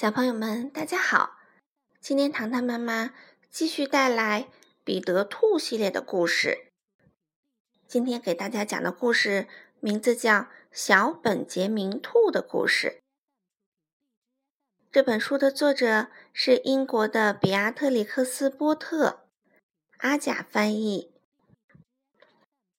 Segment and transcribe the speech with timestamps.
[0.00, 1.40] 小朋友们，大家好！
[2.00, 3.12] 今天糖糖妈妈
[3.50, 4.42] 继续带来
[4.84, 6.70] 《彼得兔》系列的故事。
[7.88, 9.48] 今天给大家讲的故事
[9.80, 10.32] 名字叫
[10.70, 13.00] 《小本杰明兔的故事》。
[14.92, 19.24] 这本书的作者是英国的比亚特里克斯·波特，
[19.96, 21.10] 阿甲翻译。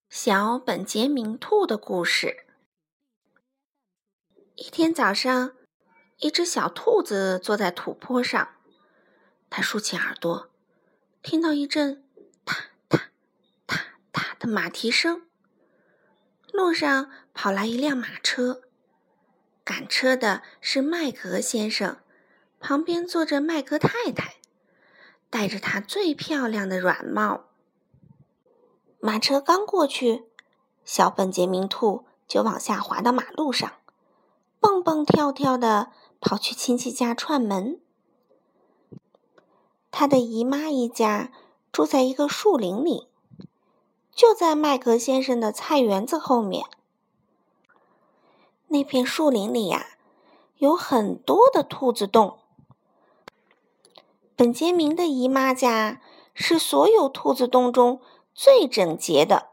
[0.09, 2.45] 小本杰明兔的故事。
[4.55, 5.58] 一天早上。
[6.19, 8.49] 一只小兔子坐在土坡上，
[9.49, 10.49] 它竖起耳朵，
[11.21, 12.03] 听到一阵
[12.43, 13.11] “踏踏
[13.65, 15.21] 踏踏”的马蹄声。
[16.51, 18.63] 路上跑来一辆马车，
[19.63, 21.99] 赶车的是麦格先生，
[22.59, 24.41] 旁边坐着麦格太太，
[25.29, 27.45] 戴着她最漂亮的软帽。
[28.99, 30.25] 马车刚过去，
[30.83, 33.71] 小本杰明兔就往下滑到马路上，
[34.59, 35.93] 蹦蹦跳跳的。
[36.21, 37.79] 跑去亲戚家串门。
[39.91, 41.31] 他的姨妈一家
[41.71, 43.07] 住在一个树林里，
[44.11, 46.65] 就在麦格先生的菜园子后面。
[48.67, 49.97] 那片树林里呀，
[50.57, 52.39] 有很多的兔子洞。
[54.35, 56.01] 本杰明的姨妈家
[56.33, 57.99] 是所有兔子洞中
[58.33, 59.49] 最整洁的，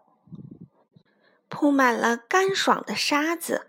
[1.49, 3.69] 铺满了干爽的沙子。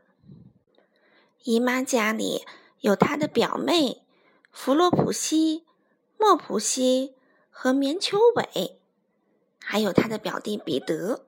[1.43, 2.45] 姨妈家里。
[2.87, 4.01] 有他的表妹
[4.49, 5.65] 弗洛普西、
[6.17, 7.15] 莫普西
[7.49, 8.79] 和棉球尾，
[9.59, 11.25] 还有他的表弟彼得。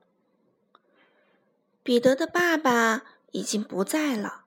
[1.82, 4.46] 彼得的爸爸已经不在了，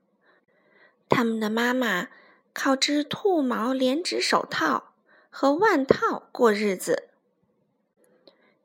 [1.08, 2.08] 他们的妈妈
[2.52, 4.95] 靠织兔毛连指手套
[5.30, 7.09] 和腕套过日子。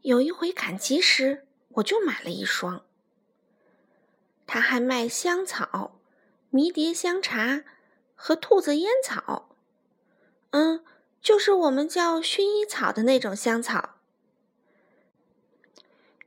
[0.01, 2.83] 有一回赶集时，我就买了一双。
[4.47, 6.01] 他还卖香草、
[6.49, 7.65] 迷迭香茶。
[8.21, 9.49] 和兔子烟草，
[10.51, 10.85] 嗯，
[11.23, 13.91] 就是我们叫薰衣草的那种香草。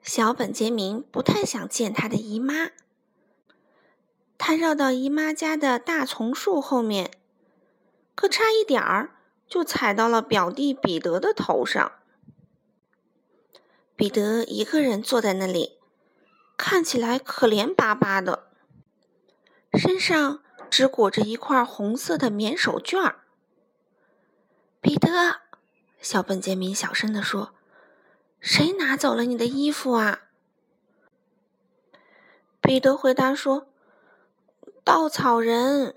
[0.02, 2.72] 小本杰明不太想见他的姨妈，
[4.38, 7.12] 他绕到姨妈家的大丛树后面，
[8.16, 11.92] 可差一点儿就踩到了表弟彼得的头上。
[13.98, 15.78] 彼得一个人坐在那里，
[16.56, 18.48] 看起来可怜巴巴的，
[19.74, 20.42] 身上。
[20.72, 23.18] 只裹着一块红色的棉手绢儿。
[24.80, 25.42] 彼得，
[26.00, 27.54] 小本杰明小声地说
[28.40, 30.22] ：“谁拿走了你的衣服啊？”
[32.62, 33.68] 彼得回答说
[34.86, 35.96] ：“稻草人，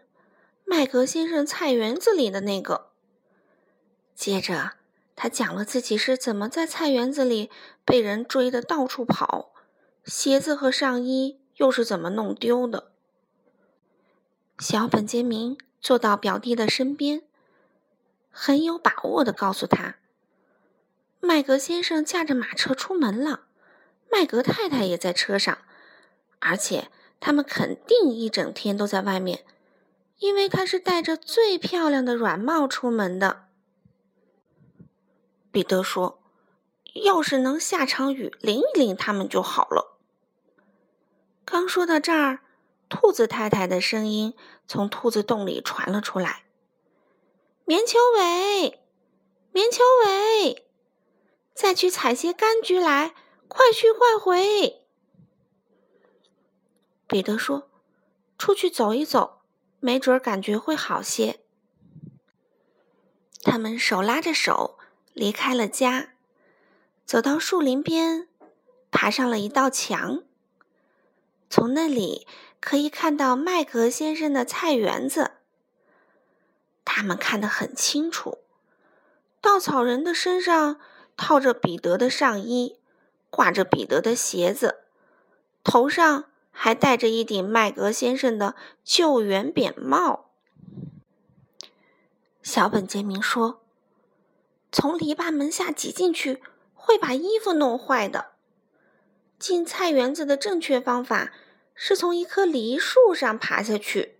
[0.64, 2.90] 麦格先生菜园子里的那个。”
[4.16, 4.72] 接着，
[5.14, 7.48] 他讲了自己是怎么在菜园子里
[7.84, 9.52] 被人追得到处跑，
[10.04, 12.93] 鞋子和上衣又是怎么弄丢的。
[14.60, 17.22] 小本杰明坐到表弟的身边，
[18.30, 19.96] 很有把握的告诉他
[21.18, 23.46] ：“麦格先生驾着马车出门了，
[24.10, 25.58] 麦格太太也在车上，
[26.38, 26.88] 而且
[27.18, 29.44] 他们肯定一整天都在外面，
[30.18, 33.48] 因为他是戴着最漂亮的软帽出门的。”
[35.50, 36.22] 彼得说
[37.04, 39.98] ：“要是能下场雨淋一淋他们就好了。”
[41.44, 42.38] 刚说到这儿。
[42.94, 44.34] 兔子太太的声音
[44.68, 46.44] 从兔子洞里传了出来
[47.66, 48.84] ：“棉球尾，
[49.50, 50.64] 棉球尾，
[51.52, 53.12] 再去采些柑橘来，
[53.48, 54.86] 快去快回。”
[57.08, 57.68] 彼得说
[58.38, 59.40] ：“出去走一走，
[59.80, 61.40] 没准感觉会好些。”
[63.42, 64.78] 他们手拉着手
[65.12, 66.14] 离开了家，
[67.04, 68.28] 走到树林边，
[68.92, 70.22] 爬上了一道墙，
[71.50, 72.28] 从那里。
[72.64, 75.32] 可以看到麦格先生的菜园子，
[76.82, 78.38] 他们看得很清楚。
[79.42, 80.80] 稻草人的身上
[81.14, 82.78] 套着彼得的上衣，
[83.28, 84.78] 挂着彼得的鞋子，
[85.62, 90.30] 头上还戴着一顶麦格先生的救援扁帽。
[92.42, 93.60] 小本杰明说
[94.72, 96.42] ：“从篱笆门下挤进去
[96.72, 98.28] 会把衣服弄坏的。
[99.38, 101.34] 进菜园子的正确方法。”
[101.74, 104.16] 是从一棵梨树上爬下去。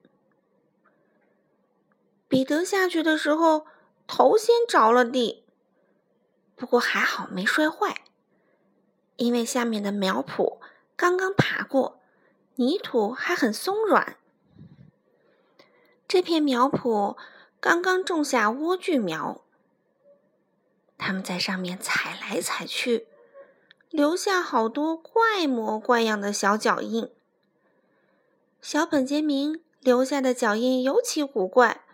[2.29, 3.67] 彼得下去的时候，
[4.07, 5.45] 头先着了地，
[6.57, 8.03] 不过还好没摔坏，
[9.17, 10.59] 因为下面的苗圃
[10.97, 12.01] 刚刚爬过，
[12.57, 14.17] 泥土还很松软。
[16.09, 17.17] 这片苗圃
[17.61, 19.43] 刚刚种下莴苣苗，
[20.99, 23.07] 他们在上面踩来踩去，
[23.91, 27.11] 留下好多怪模怪样的小脚印。
[28.65, 31.85] 小本杰明留下的脚印尤其古怪，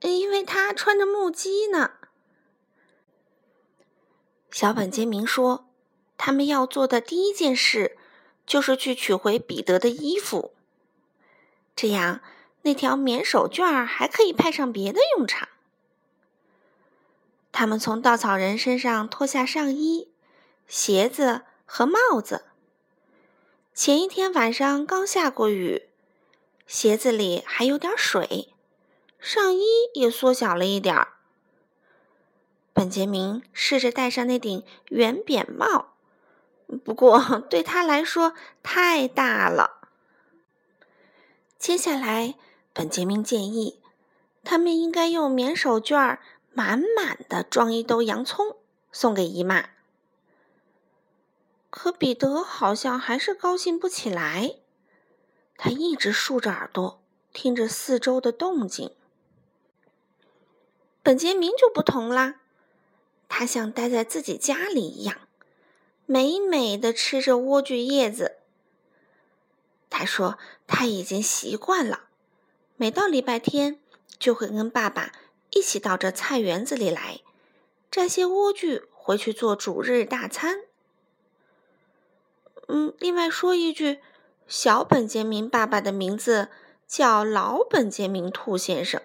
[0.00, 1.92] 因为他穿着木屐呢。
[4.50, 5.68] 小本杰明说
[6.18, 7.96] ：“他们要做的第一件事，
[8.44, 10.52] 就是去取回彼得的衣服，
[11.76, 12.20] 这样
[12.62, 15.48] 那条棉手绢儿还可以派上别的用场。”
[17.52, 20.08] 他们从稻草人身上脱下上衣、
[20.66, 22.46] 鞋子和帽子。
[23.72, 25.86] 前一天晚上刚下过雨，
[26.70, 28.54] 鞋子里还有点水，
[29.18, 31.14] 上衣也缩小了一点儿。
[32.72, 35.94] 本杰明试着戴上那顶圆扁帽，
[36.84, 39.80] 不过 对他来说太大了。
[41.58, 42.36] 接下来，
[42.72, 43.80] 本杰明建议
[44.44, 46.18] 他们应该用棉手绢
[46.52, 48.58] 满满的装一兜洋葱
[48.92, 49.70] 送给姨妈。
[51.68, 54.59] 可彼得好像还是高兴不起来，
[55.62, 57.02] 他一直竖着耳朵
[57.34, 58.92] 听着四周的动静。
[61.02, 62.36] 本杰明就不同啦。
[63.28, 65.28] 他像待在自己家里一样，
[66.06, 68.38] 美美的吃着莴苣叶子。
[69.90, 72.04] 他说他已经习惯了，
[72.76, 73.78] 每到礼拜天
[74.18, 75.12] 就会跟爸爸
[75.50, 77.20] 一起到这菜园子里来，
[77.90, 80.62] 摘些莴苣回去做主日大餐。
[82.66, 84.00] 嗯，另外说一句，
[84.50, 86.48] 小本杰明爸爸的名字
[86.86, 89.00] 叫老本杰明兔先生。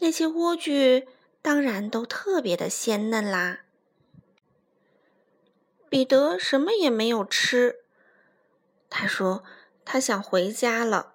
[0.00, 1.06] 那些莴苣。
[1.42, 3.60] 当然都特别的鲜嫩啦。
[5.88, 7.76] 彼得什么也没有吃，
[8.90, 9.42] 他说
[9.82, 11.14] 他想回家了。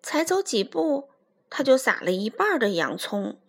[0.00, 1.10] 才走几步，
[1.50, 3.40] 他就撒了一半的洋葱。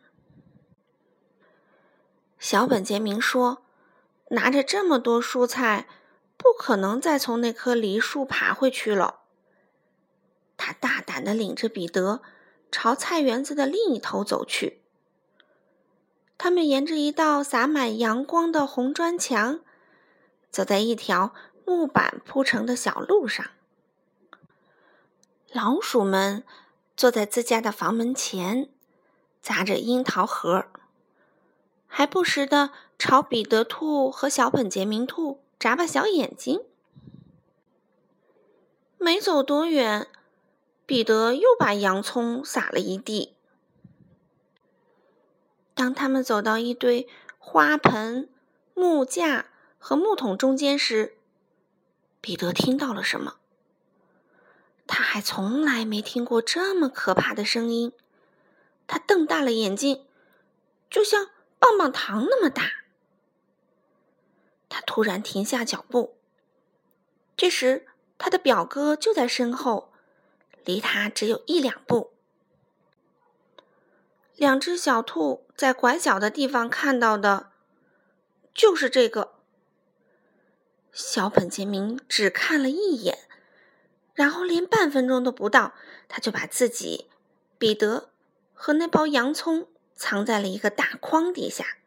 [2.39, 3.63] 小本杰明说
[4.31, 5.88] ：“拿着这么多蔬菜，
[6.39, 9.19] 不可能再从那棵梨树爬回去了。”
[10.57, 12.21] 他大胆的领着彼得
[12.71, 14.81] 朝菜园子的另一头走去。
[16.38, 19.59] 他们沿着一道洒满阳光的红砖墙，
[20.50, 21.33] 走在一条
[21.65, 23.45] 木板铺成的小路上。
[25.51, 26.44] 老鼠们
[26.95, 28.69] 坐在自家的房门前，
[29.42, 30.68] 砸着樱桃核，
[31.88, 36.63] 还不时的朝彼得兔和小本杰明兔眨巴小眼睛。
[38.97, 40.07] 没走多远，
[40.85, 43.35] 彼得又把洋葱撒了一地。
[45.73, 48.29] 当他们走到一堆花盆、
[48.73, 49.47] 木架
[49.77, 51.17] 和木桶中间时，
[52.21, 53.35] 彼得听到了什么？
[54.88, 57.91] 他还从来没听过这么可怕的声音。
[58.88, 60.06] 他瞪大了眼睛，
[60.89, 61.27] 就像
[61.59, 62.79] 棒棒糖那么大。
[64.69, 66.16] 他突然停下脚步。
[67.36, 67.88] 这时，
[68.18, 69.92] 他的表哥就在身后，
[70.63, 72.13] 离他只有一两步。
[74.36, 77.51] 两只小兔在拐角的地方看到的，
[78.54, 79.33] 就是这个。
[80.94, 83.19] 小本杰明只看了一眼，
[84.13, 85.74] 然后连半分钟都不到，
[86.07, 87.10] 他就把自己、
[87.57, 88.10] 彼得
[88.54, 91.77] 和那包洋葱藏在了一个大筐底下。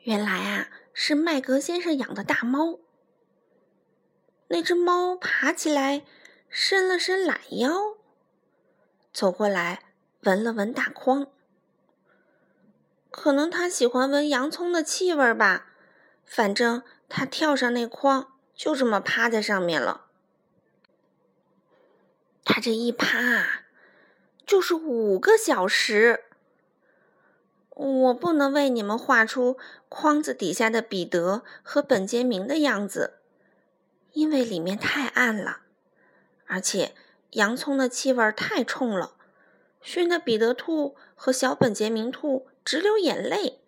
[0.00, 0.68] 原来啊，
[1.04, 2.78] 是麦格先生养的大猫。
[4.46, 6.06] 那只猫爬起来，
[6.48, 7.96] 伸了伸懒腰，
[9.12, 9.82] 走过来。
[10.22, 11.26] 闻了闻大筐，
[13.10, 15.72] 可能他喜欢闻洋葱的气味吧。
[16.24, 20.06] 反正他跳上那筐，就这么趴在上面了。
[22.44, 23.64] 他这一趴，
[24.46, 26.26] 就是五个小时。
[27.74, 29.56] 我不能为你们画出
[29.88, 33.20] 筐子底下的彼得和本杰明的样子，
[34.12, 35.60] 因为里面太暗了，
[36.46, 36.94] 而且
[37.30, 39.16] 洋葱的气味太冲了。
[39.80, 43.60] 熏得彼得兔和小本杰明兔直流眼泪。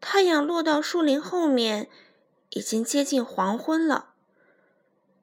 [0.00, 1.88] 太阳落到树林后面，
[2.50, 4.12] 已经接近黄昏了。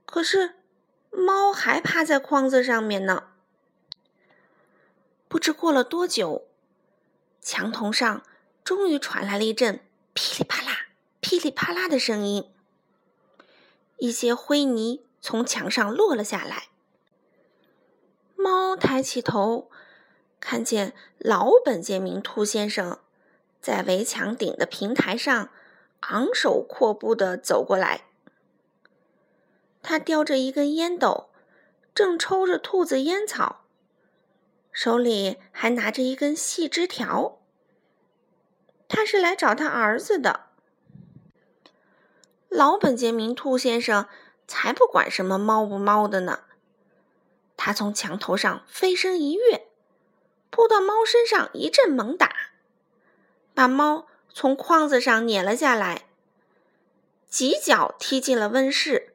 [0.06, 0.56] 可是，
[1.12, 3.28] 猫还趴在筐子上面呢。
[5.28, 6.48] 不知过了多久，
[7.46, 8.24] 墙头上
[8.64, 9.80] 终于传来了一阵
[10.14, 10.88] 噼里啪啦、
[11.20, 12.50] 噼里啪啦的声音，
[14.00, 16.70] 一些灰泥从墙上落了下来。
[18.36, 19.70] 猫抬起头，
[20.40, 22.98] 看见老本杰明兔先生
[23.62, 25.52] 在围墙顶的平台上
[26.00, 28.06] 昂首阔步地走过来。
[29.84, 31.30] 他叼着一根烟斗，
[31.94, 33.65] 正抽着兔子烟草，
[34.76, 37.40] 手里还拿着一根细枝条。
[38.90, 40.48] 他是来找他儿子的。
[42.50, 44.08] 老本杰明兔先生
[44.46, 46.42] 才不管什么猫不猫的呢。
[47.56, 49.66] 他从墙头上飞身一跃，
[50.50, 52.36] 扑到猫身上一阵猛打，
[53.54, 56.04] 把猫从筐子上撵了下来，
[57.30, 59.14] 几脚踢进了温室，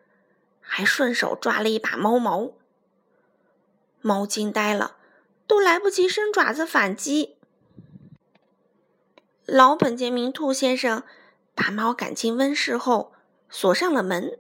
[0.62, 2.52] 还顺手抓了一把猫毛。
[4.00, 4.96] 猫惊呆了，
[5.50, 7.36] 都来不及伸爪子反击。
[9.46, 11.02] 老本杰明兔先生
[11.56, 13.12] 把猫赶进温室后，
[13.48, 14.38] 锁上了门，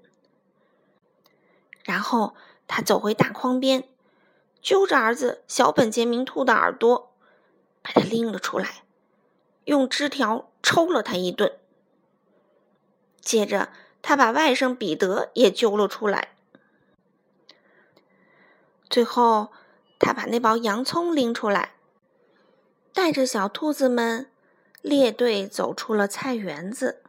[1.82, 2.36] 然后
[2.68, 3.88] 他走回大筐边，
[4.62, 7.12] 揪着儿子小本杰明兔的耳朵，
[7.82, 8.84] 把他拎了出来，
[9.64, 11.58] 用枝条抽了他一顿。
[13.20, 16.36] 接着，他把外甥彼得也揪了出来。
[18.88, 19.50] 最后，
[20.00, 21.74] 他把那包洋葱拎出来，
[22.92, 24.28] 带着小兔子们
[24.82, 27.02] 列队走出了菜园子。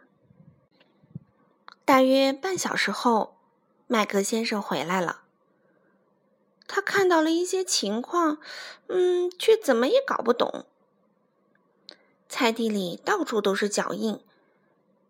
[1.85, 3.37] 大约半小时后，
[3.87, 5.23] 麦克先生回来了。
[6.67, 8.37] 他看到了一些情况，
[8.87, 10.65] 嗯，却怎么也搞不懂。
[12.29, 14.23] 菜地里到处都是脚印，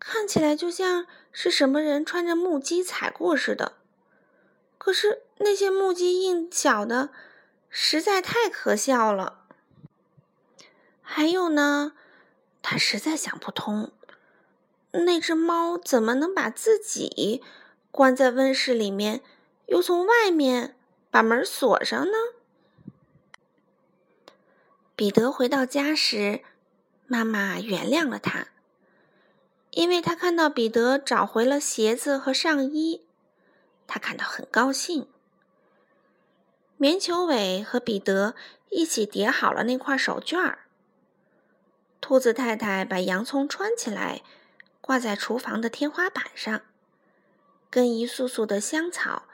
[0.00, 3.74] 看起来就像是什么人穿着木屐踩过似的。
[4.76, 7.10] 可是那些木屐印小的
[7.74, 9.46] 实在太可笑了。
[11.00, 11.94] 还有呢，
[12.60, 13.92] 他实在想不通，
[14.92, 17.42] 那只猫怎么能把自己
[17.90, 19.22] 关在温室里面，
[19.66, 20.76] 又从外面
[21.10, 22.12] 把门锁上呢？
[24.94, 26.42] 彼得回到家时，
[27.06, 28.48] 妈妈原谅了他，
[29.70, 33.06] 因为他看到彼得找回了鞋子和上衣。
[33.86, 35.08] 他感到很高兴。
[36.82, 38.34] 棉球尾和彼得
[38.68, 40.66] 一起叠好了那块手绢儿。
[42.00, 44.22] 兔子太太把洋葱穿起来，
[44.80, 46.62] 挂在厨房的天花板上，
[47.70, 49.28] 跟一束束的香草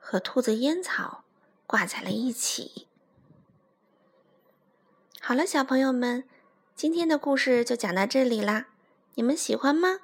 [0.00, 1.22] 和兔子烟草
[1.68, 2.88] 挂在了一起。
[5.20, 6.24] 好了，小朋友们，
[6.74, 8.70] 今天的故事就讲到这里啦，
[9.14, 10.00] 你们喜欢吗？